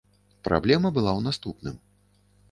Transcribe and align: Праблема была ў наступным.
Праблема 0.47 0.89
была 0.95 1.11
ў 1.19 1.21
наступным. 1.27 1.75